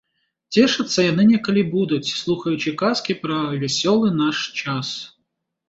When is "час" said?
4.61-4.87